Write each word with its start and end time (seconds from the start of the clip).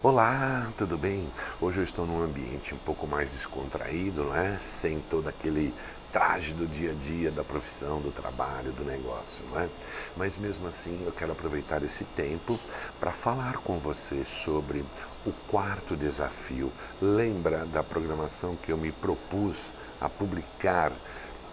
Olá, 0.00 0.72
tudo 0.78 0.96
bem? 0.96 1.28
Hoje 1.60 1.80
eu 1.80 1.82
estou 1.82 2.06
num 2.06 2.22
ambiente 2.22 2.72
um 2.72 2.78
pouco 2.78 3.04
mais 3.04 3.32
descontraído, 3.32 4.22
não 4.22 4.36
é? 4.36 4.56
Sem 4.60 5.00
todo 5.00 5.26
aquele 5.26 5.74
traje 6.12 6.54
do 6.54 6.68
dia 6.68 6.92
a 6.92 6.94
dia, 6.94 7.32
da 7.32 7.42
profissão, 7.42 8.00
do 8.00 8.12
trabalho, 8.12 8.70
do 8.70 8.84
negócio, 8.84 9.44
não 9.50 9.58
é? 9.58 9.68
Mas 10.16 10.38
mesmo 10.38 10.68
assim, 10.68 11.02
eu 11.04 11.10
quero 11.10 11.32
aproveitar 11.32 11.82
esse 11.82 12.04
tempo 12.04 12.60
para 13.00 13.10
falar 13.10 13.56
com 13.56 13.80
você 13.80 14.24
sobre 14.24 14.84
o 15.26 15.32
quarto 15.48 15.96
desafio. 15.96 16.70
Lembra 17.02 17.66
da 17.66 17.82
programação 17.82 18.54
que 18.54 18.70
eu 18.70 18.78
me 18.78 18.92
propus 18.92 19.72
a 20.00 20.08
publicar 20.08 20.92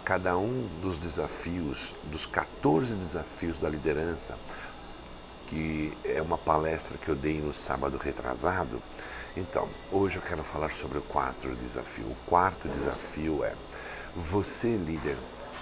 cada 0.03 0.37
um 0.37 0.69
dos 0.83 0.99
desafios, 0.99 1.95
dos 2.11 2.27
14 2.27 2.95
desafios 2.95 3.57
da 3.57 3.67
liderança 3.67 4.37
que 5.47 5.97
é 6.03 6.21
uma 6.21 6.37
palestra 6.37 6.97
que 6.97 7.09
eu 7.09 7.15
dei 7.15 7.39
no 7.39 7.53
sábado 7.53 7.97
retrasado. 7.97 8.81
Então, 9.35 9.67
hoje 9.91 10.17
eu 10.17 10.21
quero 10.21 10.43
falar 10.43 10.71
sobre 10.71 10.97
o 10.97 11.01
quarto 11.01 11.49
desafio. 11.55 12.05
O 12.05 12.17
quarto 12.25 12.69
desafio 12.69 13.43
é: 13.43 13.53
você, 14.15 14.77
líder, 14.77 15.17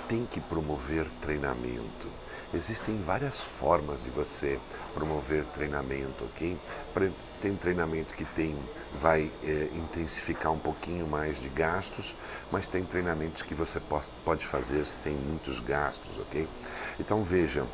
tem 0.08 0.26
que 0.26 0.39
promover 0.39 1.09
treinamento. 1.22 2.08
Existem 2.54 3.02
várias 3.02 3.42
formas 3.42 4.04
de 4.04 4.09
você 4.09 4.59
promover 4.94 5.45
treinamento, 5.48 6.26
ok? 6.26 6.58
Tem 7.42 7.56
treinamento 7.56 8.14
que 8.14 8.23
tem 8.23 8.56
vai 9.00 9.31
é, 9.44 9.70
intensificar 9.73 10.52
um 10.52 10.59
pouquinho 10.59 11.08
mais 11.08 11.42
de 11.42 11.50
gastos, 11.50 12.16
mas 12.52 12.67
tem 12.67 12.86
treinamentos 12.86 13.42
que 13.42 13.56
você 13.56 13.81
pode 14.23 14.45
fazer 14.45 14.86
sem 14.86 15.14
muitos 15.14 15.59
gastos, 15.59 16.20
ok? 16.20 16.48
Então 17.00 17.23
veja, 17.23 17.66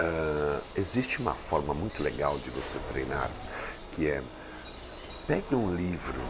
Uh, 0.00 0.62
existe 0.76 1.20
uma 1.20 1.34
forma 1.34 1.74
muito 1.74 2.02
legal 2.02 2.38
de 2.38 2.48
você 2.48 2.78
treinar, 2.88 3.30
que 3.92 4.08
é 4.08 4.22
pegue 5.26 5.54
um 5.54 5.76
livro, 5.76 6.20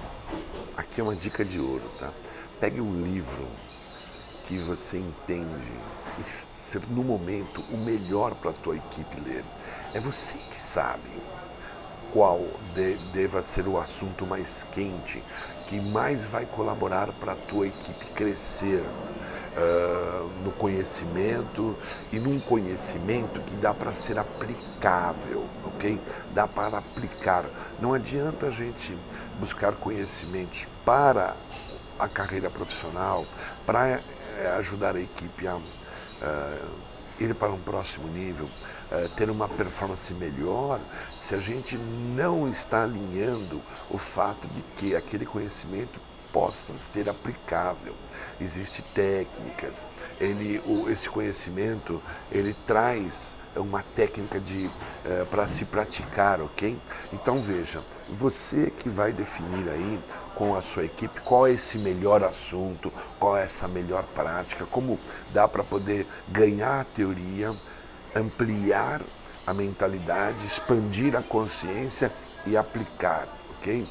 aqui 0.77 1.01
é 1.01 1.05
uma 1.05 1.15
dica 1.15 1.45
de 1.45 1.61
ouro, 1.61 1.89
tá? 1.99 2.13
Pegue 2.59 2.81
um 2.81 3.03
livro 3.05 3.47
que 4.45 4.59
você 4.59 4.99
entende 4.99 5.73
ser 6.25 6.83
no 6.89 7.05
momento 7.05 7.63
o 7.71 7.77
melhor 7.77 8.35
para 8.35 8.51
a 8.51 8.55
tua 8.55 8.77
equipe 8.77 9.21
ler. 9.21 9.45
É 9.95 10.01
você 10.01 10.35
que 10.51 10.59
sabe 10.59 11.09
qual 12.13 12.41
de, 12.75 12.97
deva 13.13 13.41
ser 13.43 13.69
o 13.69 13.79
assunto 13.79 14.27
mais 14.27 14.65
quente, 14.65 15.23
que 15.71 15.81
mais 15.81 16.25
vai 16.25 16.45
colaborar 16.45 17.13
para 17.13 17.31
a 17.31 17.37
tua 17.37 17.69
equipe 17.69 18.05
crescer 18.07 18.81
uh, 18.81 20.29
no 20.43 20.51
conhecimento 20.51 21.77
e 22.13 22.19
num 22.19 22.41
conhecimento 22.41 23.41
que 23.43 23.55
dá 23.55 23.73
para 23.73 23.93
ser 23.93 24.19
aplicável, 24.19 25.47
ok? 25.65 26.01
Dá 26.35 26.49
para 26.49 26.79
aplicar. 26.79 27.45
Não 27.81 27.95
adianta 27.95 28.49
a 28.49 28.51
gente 28.51 28.99
buscar 29.39 29.77
conhecimentos 29.77 30.69
para 30.85 31.37
a 32.01 32.09
carreira 32.09 32.51
profissional, 32.51 33.25
para 33.65 33.91
eh, 33.91 34.01
ajudar 34.59 34.97
a 34.97 35.01
equipe 35.01 35.47
a 35.47 35.55
uh, 35.55 35.63
ir 37.21 37.33
para 37.37 37.53
um 37.53 37.61
próximo 37.61 38.09
nível, 38.09 38.49
uh, 38.91 39.09
ter 39.11 39.31
uma 39.31 39.49
performance 39.49 40.13
melhor, 40.15 40.81
se 41.17 41.35
a 41.35 41.39
gente 41.39 41.77
não 41.77 42.49
está 42.49 42.83
alinhando 42.83 43.63
o 43.91 43.99
fato 43.99 44.49
de 44.49 44.63
que 44.77 44.95
aquele 44.95 45.27
conhecimento 45.27 46.01
possa 46.33 46.77
ser 46.77 47.09
aplicável. 47.09 47.95
Existem 48.41 48.85
técnicas, 48.95 49.87
ele, 50.21 50.63
o, 50.67 50.89
esse 50.89 51.09
conhecimento 51.09 52.03
ele 52.31 52.55
traz 52.67 53.37
uma 53.57 53.83
técnica 53.83 54.39
de 54.39 54.71
eh, 55.05 55.27
para 55.31 55.49
se 55.49 55.65
praticar, 55.65 56.41
ok? 56.41 56.79
Então 57.13 57.43
veja, 57.43 57.83
você 58.09 58.71
que 58.71 58.89
vai 58.89 59.13
definir 59.13 59.69
aí 59.69 60.01
com 60.35 60.55
a 60.55 60.63
sua 60.63 60.85
equipe 60.85 61.21
qual 61.21 61.47
é 61.47 61.53
esse 61.53 61.79
melhor 61.79 62.23
assunto, 62.23 62.93
qual 63.19 63.37
é 63.37 63.43
essa 63.45 63.67
melhor 63.67 64.05
prática, 64.15 64.65
como 64.67 64.99
dá 65.33 65.49
para 65.49 65.65
poder 65.65 66.07
ganhar 66.29 66.81
a 66.81 66.85
teoria, 66.85 67.55
ampliar 68.15 69.01
a 69.47 69.55
mentalidade, 69.55 70.45
expandir 70.45 71.17
a 71.17 71.23
consciência 71.23 72.13
e 72.47 72.57
aplicar, 72.57 73.29
ok? 73.51 73.89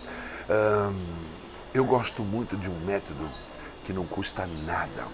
Eu 1.73 1.85
gosto 1.85 2.23
muito 2.23 2.57
de 2.57 2.69
um 2.69 2.79
método 2.85 3.29
que 3.83 3.93
não 3.93 4.05
custa 4.05 4.45
nada. 4.45 5.07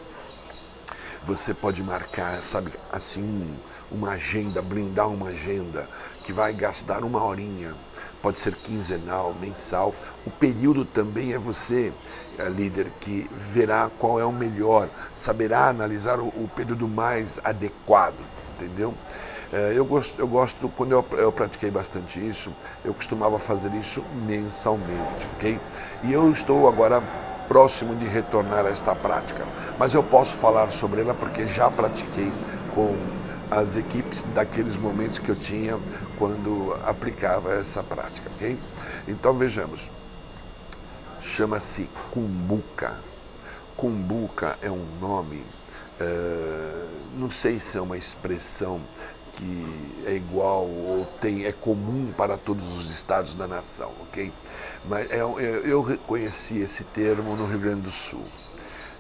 Você 1.24 1.54
pode 1.56 1.82
marcar, 1.82 2.44
sabe, 2.44 2.72
assim, 2.92 3.58
uma 3.92 4.12
agenda, 4.12 4.62
blindar 4.62 5.10
uma 5.10 5.30
agenda 5.30 5.90
que 6.24 6.32
vai 6.32 6.54
gastar 6.54 7.04
uma 7.04 7.24
horinha. 7.24 7.76
Pode 8.22 8.38
ser 8.38 8.56
quinzenal, 8.56 9.34
mensal. 9.34 9.96
O 10.26 10.30
período 10.30 10.86
também 10.86 11.34
é 11.34 11.40
você, 11.40 11.92
é, 12.38 12.48
líder, 12.48 12.92
que 13.00 13.28
verá 13.36 13.90
qual 13.98 14.20
é 14.20 14.26
o 14.26 14.32
melhor, 14.32 14.88
saberá 15.16 15.68
analisar 15.68 16.20
o 16.20 16.48
período 16.56 16.88
mais 16.88 17.40
adequado, 17.44 18.24
entendeu? 18.56 18.94
É, 19.54 19.74
eu, 19.76 19.86
gosto, 19.86 20.20
eu 20.20 20.28
gosto, 20.28 20.70
quando 20.70 20.94
eu, 20.94 21.06
eu 21.18 21.32
pratiquei 21.32 21.70
bastante 21.70 22.20
isso, 22.20 22.52
eu 22.84 22.94
costumava 22.94 23.38
fazer 23.38 23.74
isso 23.74 24.04
mensalmente, 24.26 25.28
ok? 25.36 25.60
E 26.04 26.14
eu 26.14 26.32
estou 26.32 26.68
agora 26.68 27.02
próximo 27.48 27.96
de 27.96 28.08
retornar 28.08 28.66
a 28.66 28.70
esta 28.70 28.96
prática, 28.96 29.46
mas 29.78 29.94
eu 29.94 30.04
posso 30.04 30.38
falar 30.38 30.72
sobre 30.72 31.02
ela 31.02 31.14
porque 31.14 31.46
já 31.48 31.70
pratiquei 31.70 32.32
com 32.74 32.98
as 33.52 33.78
equipes 33.78 34.24
daqueles 34.24 34.78
momentos 34.78 35.20
que 35.20 35.30
eu 35.30 35.36
tinha 35.36 35.80
quando 36.18 36.76
aplicava 36.84 37.54
essa 37.54 37.84
prática, 37.84 38.30
ok? 38.36 38.60
Então 39.08 39.38
vejamos, 39.38 39.92
chama-se 41.22 41.90
Kumbuka. 42.12 43.00
Kumbuka 43.78 44.58
é 44.62 44.72
um 44.72 44.86
nome, 45.00 45.46
uh, 46.00 46.90
não 47.18 47.30
sei 47.30 47.60
se 47.60 47.78
é 47.78 47.82
uma 47.82 47.98
expressão 47.98 48.82
que 49.34 50.04
é 50.06 50.14
igual 50.14 50.68
ou 50.68 51.06
tem, 51.20 51.46
é 51.46 51.52
comum 51.52 52.14
para 52.16 52.38
todos 52.38 52.78
os 52.78 52.92
estados 52.92 53.36
da 53.36 53.48
nação, 53.48 53.92
ok? 54.02 54.32
Mas 54.86 55.10
é, 55.12 55.20
eu 55.20 56.00
conheci 56.08 56.60
esse 56.60 56.84
termo 56.86 57.36
no 57.36 57.46
Rio 57.46 57.60
Grande 57.60 57.82
do 57.82 57.92
Sul. 57.92 58.24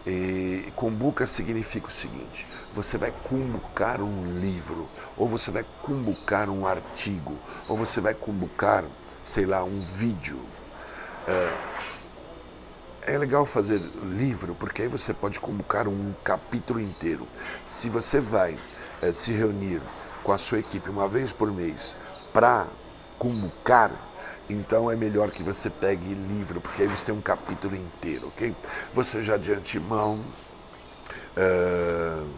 E 0.06 0.72
cumbuca 0.76 1.26
significa 1.26 1.88
o 1.88 1.92
seguinte: 1.92 2.46
você 2.72 2.98
vai 2.98 3.12
cumbucar 3.24 4.02
um 4.02 4.40
livro, 4.40 4.88
ou 5.18 5.28
você 5.28 5.50
vai 5.50 5.66
cumbucar 5.82 6.50
um 6.50 6.68
artigo, 6.68 7.36
ou 7.68 7.76
você 7.76 8.00
vai 8.00 8.14
cumbucar, 8.14 8.86
sei 9.24 9.46
lá, 9.46 9.64
um 9.64 9.82
vídeo. 9.82 10.40
É, 11.28 11.52
é 13.06 13.18
legal 13.18 13.46
fazer 13.46 13.80
livro, 14.04 14.56
porque 14.56 14.82
aí 14.82 14.88
você 14.88 15.14
pode 15.14 15.40
cumbucar 15.40 15.88
um 15.88 16.14
capítulo 16.24 16.80
inteiro. 16.80 17.28
Se 17.64 17.90
você 17.90 18.20
vai 18.20 18.58
é, 19.02 19.12
se 19.12 19.32
reunir 19.32 19.82
com 20.24 20.32
a 20.32 20.38
sua 20.38 20.59
equipe 20.59 20.90
uma 20.90 21.08
vez 21.08 21.32
por 21.32 21.52
mês 21.52 21.96
para 22.34 22.68
cumbucar, 23.20 23.91
então 24.50 24.90
é 24.90 24.96
melhor 24.96 25.32
que 25.32 25.44
você 25.44 25.70
pegue 25.70 26.14
livro, 26.14 26.59
porque 26.59 26.82
aí 26.82 26.88
você 26.88 27.06
tem 27.06 27.16
um 27.16 27.22
capítulo 27.22 27.76
inteiro, 27.76 28.28
ok? 28.28 28.56
Você 28.94 29.22
já 29.22 29.38
de 29.38 29.53
antemão 29.53 30.24
uh, 31.38 32.29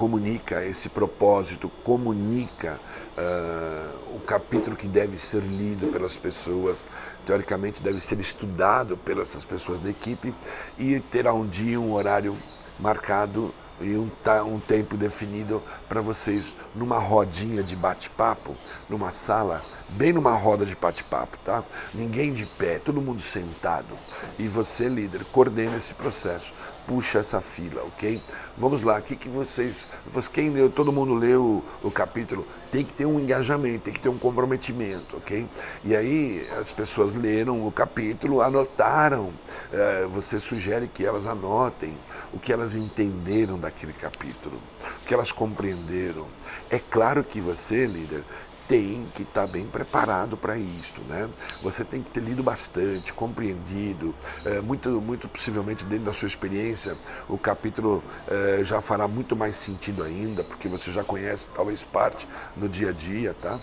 comunica 0.00 0.64
esse 0.64 0.88
propósito, 0.88 1.68
comunica 1.84 2.80
uh, 3.18 4.16
o 4.16 4.20
capítulo 4.20 4.74
que 4.74 4.88
deve 4.88 5.18
ser 5.18 5.42
lido 5.42 5.88
pelas 5.88 6.16
pessoas, 6.16 6.88
teoricamente 7.26 7.82
deve 7.82 8.00
ser 8.00 8.18
estudado 8.18 8.96
pelas 8.96 9.44
pessoas 9.44 9.78
da 9.78 9.90
equipe 9.90 10.34
e 10.78 10.98
terá 11.00 11.34
um 11.34 11.46
dia, 11.46 11.78
um 11.78 11.92
horário 11.92 12.34
marcado 12.78 13.52
e 13.80 13.96
um, 13.96 14.10
um 14.46 14.60
tempo 14.60 14.96
definido 14.96 15.62
para 15.88 16.00
vocês 16.00 16.54
numa 16.74 16.98
rodinha 16.98 17.62
de 17.62 17.74
bate-papo, 17.74 18.54
numa 18.88 19.10
sala, 19.10 19.62
bem 19.88 20.12
numa 20.12 20.34
roda 20.34 20.66
de 20.66 20.76
bate-papo, 20.76 21.38
tá? 21.44 21.64
Ninguém 21.94 22.32
de 22.32 22.46
pé, 22.46 22.78
todo 22.78 23.00
mundo 23.00 23.20
sentado. 23.20 23.96
E 24.38 24.46
você, 24.48 24.88
líder, 24.88 25.24
coordena 25.32 25.76
esse 25.76 25.94
processo, 25.94 26.52
puxa 26.86 27.20
essa 27.20 27.40
fila, 27.40 27.82
ok? 27.84 28.20
Vamos 28.58 28.82
lá, 28.82 28.98
o 28.98 29.02
que, 29.02 29.16
que 29.16 29.28
vocês. 29.28 29.86
Quem 30.32 30.50
leu, 30.50 30.68
todo 30.68 30.92
mundo 30.92 31.14
leu 31.14 31.62
o, 31.82 31.88
o 31.88 31.90
capítulo, 31.90 32.46
tem 32.70 32.84
que 32.84 32.92
ter 32.92 33.06
um 33.06 33.18
engajamento, 33.18 33.84
tem 33.84 33.94
que 33.94 34.00
ter 34.00 34.08
um 34.08 34.18
comprometimento, 34.18 35.16
ok? 35.16 35.46
E 35.84 35.94
aí 35.94 36.48
as 36.58 36.72
pessoas 36.72 37.14
leram 37.14 37.66
o 37.66 37.72
capítulo, 37.72 38.42
anotaram. 38.42 39.32
Eh, 39.72 40.06
você 40.10 40.38
sugere 40.38 40.88
que 40.88 41.04
elas 41.04 41.26
anotem 41.26 41.96
o 42.32 42.38
que 42.38 42.52
elas 42.52 42.74
entenderam 42.74 43.58
daquele 43.70 43.92
capítulo, 43.92 44.60
o 45.02 45.06
que 45.06 45.14
elas 45.14 45.30
compreenderam. 45.30 46.26
É 46.68 46.78
claro 46.78 47.22
que 47.22 47.40
você, 47.40 47.86
líder, 47.86 48.24
tem 48.66 49.06
que 49.14 49.22
estar 49.22 49.42
tá 49.42 49.46
bem 49.46 49.66
preparado 49.66 50.36
para 50.36 50.56
isto, 50.56 51.00
né? 51.02 51.28
Você 51.62 51.84
tem 51.84 52.02
que 52.02 52.10
ter 52.10 52.20
lido 52.20 52.42
bastante, 52.42 53.12
compreendido, 53.12 54.14
é, 54.44 54.60
muito, 54.60 54.88
muito 55.00 55.28
possivelmente 55.28 55.84
dentro 55.84 56.04
da 56.04 56.12
sua 56.12 56.28
experiência, 56.28 56.96
o 57.28 57.38
capítulo 57.38 58.02
é, 58.28 58.62
já 58.62 58.80
fará 58.80 59.08
muito 59.08 59.34
mais 59.34 59.56
sentido 59.56 60.04
ainda, 60.04 60.44
porque 60.44 60.68
você 60.68 60.92
já 60.92 61.02
conhece 61.02 61.48
talvez 61.48 61.82
parte 61.82 62.28
no 62.56 62.68
dia 62.68 62.90
a 62.90 62.92
dia, 62.92 63.34
tá? 63.34 63.58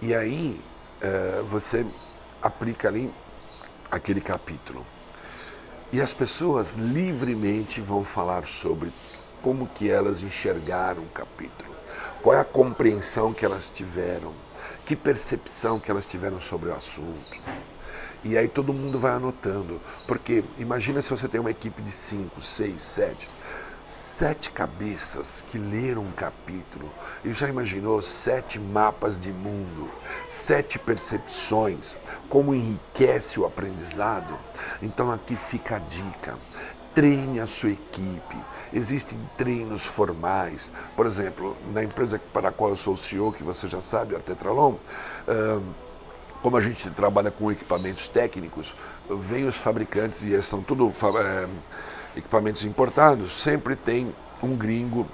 E 0.00 0.14
aí 0.14 0.60
é, 1.00 1.42
você 1.48 1.86
aplica 2.40 2.88
ali 2.88 3.12
aquele 3.90 4.20
capítulo. 4.20 4.84
E 5.92 6.00
as 6.00 6.14
pessoas 6.14 6.74
livremente 6.74 7.80
vão 7.80 8.02
falar 8.02 8.46
sobre 8.46 8.90
como 9.42 9.66
que 9.66 9.90
elas 9.90 10.22
enxergaram 10.22 11.02
o 11.02 11.08
capítulo, 11.08 11.74
qual 12.22 12.36
é 12.36 12.40
a 12.40 12.44
compreensão 12.44 13.32
que 13.32 13.44
elas 13.44 13.70
tiveram, 13.70 14.32
que 14.86 14.96
percepção 14.96 15.78
que 15.78 15.90
elas 15.90 16.06
tiveram 16.06 16.40
sobre 16.40 16.70
o 16.70 16.74
assunto. 16.74 17.40
E 18.24 18.38
aí 18.38 18.46
todo 18.46 18.72
mundo 18.72 18.98
vai 18.98 19.12
anotando, 19.12 19.80
porque 20.06 20.44
imagina 20.56 21.02
se 21.02 21.10
você 21.10 21.26
tem 21.26 21.40
uma 21.40 21.50
equipe 21.50 21.82
de 21.82 21.90
5, 21.90 22.40
6, 22.40 22.80
7, 22.80 23.30
sete 23.84 24.50
cabeças 24.50 25.44
que 25.48 25.58
leram 25.58 26.02
um 26.02 26.12
capítulo. 26.12 26.90
E 27.24 27.32
já 27.32 27.48
imaginou 27.48 28.00
sete 28.00 28.58
mapas 28.58 29.18
de 29.18 29.32
mundo, 29.32 29.90
sete 30.28 30.78
percepções, 30.78 31.98
como 32.28 32.54
enriquece 32.54 33.40
o 33.40 33.46
aprendizado? 33.46 34.38
Então 34.80 35.10
aqui 35.10 35.36
fica 35.36 35.76
a 35.76 35.80
dica. 35.80 36.38
Treine 36.94 37.40
a 37.40 37.46
sua 37.46 37.70
equipe. 37.70 38.36
Existem 38.72 39.18
treinos 39.36 39.84
formais. 39.86 40.70
Por 40.94 41.06
exemplo, 41.06 41.56
na 41.72 41.82
empresa 41.82 42.20
para 42.32 42.50
a 42.50 42.52
qual 42.52 42.70
eu 42.70 42.76
sou 42.76 42.96
CEO, 42.96 43.32
que 43.32 43.42
você 43.42 43.66
já 43.66 43.80
sabe, 43.80 44.14
a 44.14 44.20
Tetralon, 44.20 44.74
como 46.42 46.56
a 46.56 46.60
gente 46.60 46.90
trabalha 46.90 47.30
com 47.30 47.50
equipamentos 47.50 48.08
técnicos, 48.08 48.74
vem 49.08 49.46
os 49.46 49.56
fabricantes 49.56 50.22
e 50.22 50.42
são 50.42 50.60
tudo 50.62 50.92
é, 51.18 51.48
equipamentos 52.16 52.64
importados, 52.64 53.32
sempre 53.32 53.76
tem 53.76 54.12
um 54.42 54.56
gringo 54.56 55.06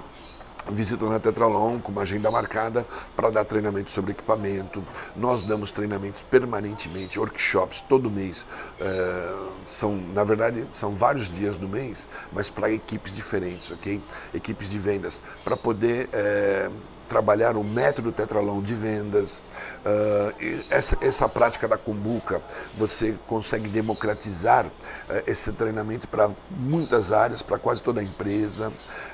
visitando 0.69 1.13
a 1.13 1.19
Tetralon 1.19 1.79
com 1.79 1.91
uma 1.91 2.01
agenda 2.01 2.29
marcada 2.31 2.85
para 3.15 3.29
dar 3.29 3.45
treinamento 3.45 3.91
sobre 3.91 4.11
equipamento. 4.11 4.83
Nós 5.15 5.43
damos 5.43 5.71
treinamentos 5.71 6.21
permanentemente, 6.23 7.19
workshops 7.19 7.81
todo 7.81 8.09
mês. 8.09 8.45
É, 8.79 9.35
são, 9.65 9.95
na 9.95 10.23
verdade, 10.23 10.65
são 10.71 10.93
vários 10.93 11.31
dias 11.31 11.57
do 11.57 11.67
mês, 11.67 12.07
mas 12.31 12.49
para 12.49 12.71
equipes 12.71 13.13
diferentes, 13.15 13.71
ok? 13.71 14.01
Equipes 14.33 14.69
de 14.69 14.79
vendas, 14.79 15.21
para 15.43 15.57
poder 15.57 16.09
é, 16.13 16.69
trabalhar 17.09 17.57
o 17.57 17.63
método 17.63 18.11
Tetralon 18.11 18.61
de 18.61 18.75
vendas. 18.75 19.43
Uh, 19.83 20.63
essa, 20.69 20.97
essa 21.01 21.27
prática 21.27 21.67
da 21.67 21.77
cumbuca, 21.77 22.41
você 22.77 23.15
consegue 23.27 23.67
democratizar 23.67 24.65
uh, 24.65 24.71
esse 25.25 25.51
treinamento 25.51 26.07
para 26.07 26.29
muitas 26.49 27.11
áreas, 27.11 27.41
para 27.41 27.57
quase 27.57 27.81
toda 27.81 27.99
a 27.99 28.03
empresa. 28.03 28.71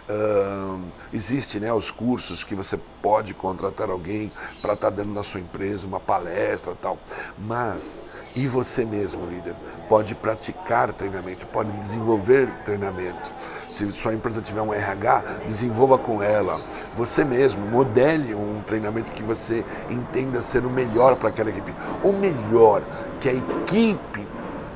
Uh, 0.07 0.83
existe 1.11 1.59
né, 1.59 1.73
os 1.73 1.89
cursos 1.89 2.43
que 2.43 2.53
você 2.53 2.77
pode 3.01 3.33
contratar 3.33 3.89
alguém 3.89 4.31
para 4.61 4.73
estar 4.73 4.91
tá 4.91 4.97
dando 4.97 5.13
na 5.13 5.23
sua 5.23 5.39
empresa 5.39 5.87
uma 5.87 5.99
palestra 5.99 6.75
tal. 6.79 6.99
Mas, 7.37 8.03
e 8.35 8.45
você 8.45 8.85
mesmo, 8.85 9.25
líder, 9.25 9.55
pode 9.87 10.13
praticar 10.13 10.91
treinamento, 10.93 11.47
pode 11.47 11.71
desenvolver 11.77 12.47
treinamento. 12.63 13.31
Se 13.69 13.89
sua 13.91 14.13
empresa 14.13 14.41
tiver 14.41 14.61
um 14.61 14.73
RH, 14.73 15.23
desenvolva 15.45 15.97
com 15.97 16.21
ela. 16.21 16.61
Você 16.95 17.23
mesmo, 17.23 17.65
modele 17.65 18.33
um 18.33 18.61
treinamento 18.65 19.11
que 19.11 19.23
você 19.23 19.63
entenda 19.89 20.41
ser 20.41 20.65
o 20.65 20.69
melhor 20.69 21.15
para 21.15 21.29
aquela 21.29 21.49
equipe. 21.49 21.73
O 22.03 22.11
melhor 22.11 22.83
que 23.19 23.29
a 23.29 23.33
equipe 23.33 24.27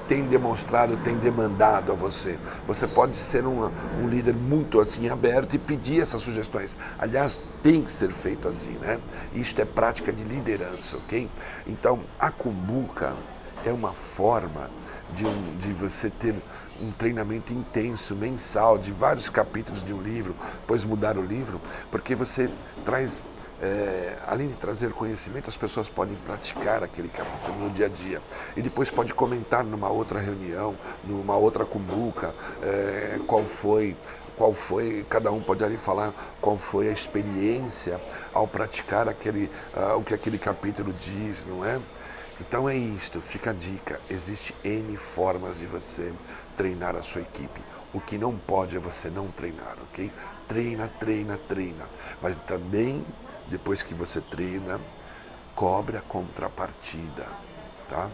tem 0.10 0.24
demonstrado, 0.24 0.98
tem 0.98 1.16
demandado 1.18 1.92
a 1.92 1.96
você. 1.96 2.40
Você 2.66 2.88
pode 2.88 3.16
ser 3.16 3.46
uma, 3.46 3.72
um 4.02 4.10
líder 4.10 4.34
muito 4.34 4.80
assim 4.80 5.08
aberto 5.08 5.54
e 5.54 5.60
pedir 5.60 6.02
essas 6.02 6.24
sugestões. 6.24 6.76
Aliás, 6.98 7.40
tem 7.62 7.84
que 7.84 7.92
ser 7.92 8.10
feito 8.10 8.48
assim, 8.48 8.72
né? 8.82 9.00
Isto 9.36 9.62
é 9.62 9.66
prática 9.66 10.12
de 10.12 10.24
liderança, 10.24 10.98
ok? 10.98 11.30
Então, 11.68 12.00
a 12.20 12.32
cumbuca 12.32 13.16
é 13.66 13.72
uma 13.72 13.92
forma 13.92 14.70
de, 15.14 15.26
um, 15.26 15.58
de 15.58 15.74
você 15.74 16.10
ter 16.10 16.36
um 16.82 16.92
treinamento 16.92 17.54
intenso, 17.54 18.16
mensal, 18.16 18.78
de 18.78 18.92
vários 18.92 19.30
capítulos 19.30 19.84
de 19.84 19.94
um 19.94 20.02
livro, 20.02 20.36
depois 20.62 20.84
mudar 20.84 21.18
o 21.18 21.22
livro, 21.22 21.60
porque 21.92 22.16
você 22.16 22.50
traz, 22.86 23.28
é, 23.62 24.18
além 24.26 24.48
de 24.48 24.54
trazer 24.56 24.92
conhecimento, 24.92 25.50
as 25.50 25.58
pessoas 25.58 25.90
podem 25.90 26.16
praticar 26.16 26.84
aquele 26.84 27.10
capítulo 27.10 27.58
no 27.60 27.70
dia 27.70 27.88
a 27.88 27.90
dia. 27.90 28.22
E 28.56 28.62
depois 28.62 28.90
pode 28.90 29.14
comentar 29.14 29.64
numa 29.64 29.90
outra 29.90 30.20
reunião, 30.20 30.76
numa 31.04 31.36
outra 31.36 31.66
cumbuca, 31.66 32.34
é, 32.62 33.20
qual 33.28 33.46
foi 33.46 33.96
qual 34.38 34.54
foi, 34.54 35.06
cada 35.10 35.34
um 35.34 35.42
pode 35.42 35.66
ali 35.66 35.76
falar 35.76 36.14
qual 36.40 36.58
foi 36.58 36.88
a 36.88 36.94
experiência 36.94 38.00
ao 38.34 38.48
praticar 38.48 39.10
aquele, 39.10 39.52
uh, 39.76 39.98
o 39.98 40.02
que 40.02 40.14
aquele 40.14 40.38
capítulo 40.38 40.94
diz, 40.94 41.46
não 41.46 41.66
é? 41.66 41.78
Então 42.42 42.70
é 42.70 42.76
isto, 42.76 43.20
fica 43.20 43.50
a 43.50 43.54
dica. 43.54 44.00
Existe 44.10 44.56
N 44.64 44.96
formas 44.96 45.60
de 45.60 45.66
você 45.66 46.14
treinar 46.56 46.96
a 46.96 47.02
sua 47.02 47.22
equipe. 47.22 47.62
O 47.94 48.00
que 48.00 48.18
não 48.18 48.38
pode 48.38 48.78
é 48.78 48.80
você 48.80 49.10
não 49.10 49.28
treinar, 49.28 49.76
ok? 49.84 50.12
Treina, 50.48 50.88
treina, 51.00 51.38
treina. 51.48 51.86
Mas 52.22 52.38
também, 52.38 53.06
depois 53.48 53.82
que 53.82 53.94
você 53.94 54.22
treina, 54.22 54.80
cobre 55.56 55.98
a 55.98 56.02
contrapartida, 56.02 57.28
tá? 57.88 58.10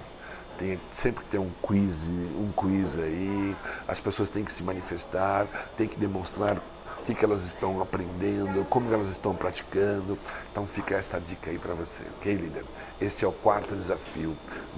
Tem, 0.57 0.79
sempre 0.89 1.23
tem 1.25 1.39
um 1.39 1.51
quiz, 1.61 2.07
um 2.07 2.51
quiz 2.55 2.97
aí, 2.97 3.55
as 3.87 3.99
pessoas 3.99 4.29
têm 4.29 4.45
que 4.45 4.51
se 4.51 4.63
manifestar, 4.63 5.45
têm 5.75 5.87
que 5.87 5.99
demonstrar 5.99 6.61
o 7.05 7.07
que, 7.07 7.13
que 7.13 7.23
elas 7.23 7.45
estão 7.45 7.79
aprendendo, 7.83 8.65
como 8.65 8.91
elas 8.91 9.09
estão 9.09 9.35
praticando. 9.35 10.17
Então 10.51 10.65
fica 10.65 10.95
esta 10.95 11.19
dica 11.19 11.51
aí 11.51 11.59
para 11.59 11.75
você, 11.75 12.03
ok, 12.17 12.33
líder? 12.33 12.65
Este 12.99 13.23
é 13.23 13.27
o 13.27 13.31
quarto 13.31 13.75
desafio 13.75 14.35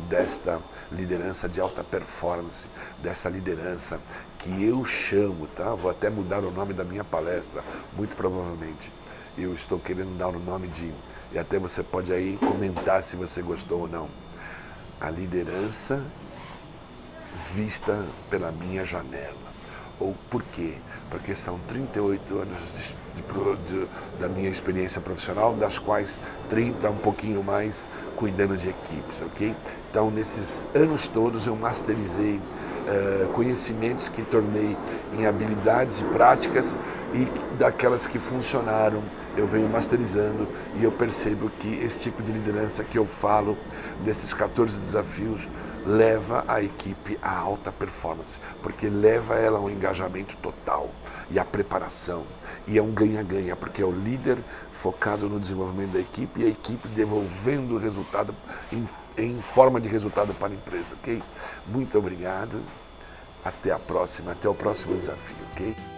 desta 0.09 0.61
liderança 0.91 1.47
de 1.47 1.61
alta 1.61 1.85
performance, 1.85 2.67
dessa 3.01 3.29
liderança 3.29 4.01
que 4.37 4.61
eu 4.61 4.83
chamo, 4.83 5.47
tá? 5.47 5.73
Vou 5.73 5.89
até 5.89 6.09
mudar 6.09 6.43
o 6.43 6.51
nome 6.51 6.73
da 6.73 6.83
minha 6.83 7.03
palestra, 7.05 7.63
muito 7.95 8.13
provavelmente. 8.17 8.91
Eu 9.37 9.53
estou 9.53 9.79
querendo 9.79 10.17
dar 10.17 10.27
o 10.27 10.39
nome 10.39 10.67
de, 10.67 10.93
e 11.31 11.39
até 11.39 11.57
você 11.57 11.81
pode 11.81 12.11
aí 12.11 12.37
comentar 12.45 13.01
se 13.03 13.15
você 13.15 13.41
gostou 13.41 13.81
ou 13.83 13.87
não. 13.87 14.09
A 14.99 15.09
liderança 15.09 16.03
vista 17.53 18.05
pela 18.29 18.51
minha 18.51 18.83
janela. 18.83 19.47
Ou 19.99 20.13
por 20.29 20.43
quê? 20.43 20.77
Porque 21.09 21.33
são 21.33 21.59
38 21.67 22.39
anos 22.39 22.57
de, 22.75 23.21
de, 23.21 23.81
de, 23.81 23.87
da 24.19 24.27
minha 24.27 24.49
experiência 24.49 24.99
profissional, 24.99 25.53
das 25.53 25.79
quais 25.79 26.19
30, 26.49 26.89
um 26.89 26.97
pouquinho 26.97 27.43
mais, 27.43 27.87
cuidando 28.15 28.57
de 28.57 28.69
equipes, 28.69 29.21
ok? 29.21 29.55
Então, 29.89 30.11
nesses 30.11 30.67
anos 30.75 31.07
todos, 31.07 31.47
eu 31.47 31.55
masterizei 31.55 32.35
uh, 32.87 33.27
conhecimentos 33.29 34.09
que 34.09 34.21
tornei 34.21 34.77
em 35.13 35.25
habilidades 35.25 35.99
e 35.99 36.03
práticas 36.05 36.77
e 37.13 37.27
daquelas 37.57 38.05
que 38.05 38.19
funcionaram, 38.19 39.01
eu 39.35 39.45
venho 39.45 39.69
masterizando 39.69 40.47
e 40.75 40.83
eu 40.83 40.91
percebo 40.91 41.49
que 41.49 41.75
esse 41.75 42.01
tipo 42.01 42.21
de 42.21 42.31
liderança 42.31 42.83
que 42.83 42.97
eu 42.97 43.05
falo, 43.05 43.57
desses 44.03 44.33
14 44.33 44.79
desafios, 44.79 45.47
leva 45.85 46.43
a 46.47 46.61
equipe 46.61 47.17
a 47.21 47.33
alta 47.35 47.71
performance, 47.71 48.39
porque 48.61 48.89
leva 48.89 49.35
ela 49.35 49.57
ao 49.57 49.69
engajamento 49.69 50.35
total 50.37 50.89
e 51.29 51.39
à 51.39 51.45
preparação. 51.45 52.23
E 52.67 52.77
é 52.77 52.81
um 52.81 52.91
ganha-ganha, 52.91 53.55
porque 53.55 53.81
é 53.81 53.85
o 53.85 53.91
líder 53.91 54.37
focado 54.71 55.29
no 55.29 55.39
desenvolvimento 55.39 55.91
da 55.91 55.99
equipe 55.99 56.41
e 56.41 56.45
a 56.45 56.49
equipe 56.49 56.87
devolvendo 56.89 57.75
o 57.75 57.77
resultado 57.77 58.35
em, 58.71 58.85
em 59.17 59.41
forma 59.41 59.79
de 59.79 59.89
resultado 59.89 60.33
para 60.33 60.47
a 60.47 60.55
empresa, 60.55 60.95
ok? 60.95 61.21
Muito 61.65 61.97
obrigado. 61.97 62.61
Até 63.43 63.71
a 63.71 63.79
próxima, 63.79 64.31
até 64.31 64.49
o 64.49 64.53
próximo 64.53 64.95
desafio, 64.97 65.37
ok? 65.53 65.96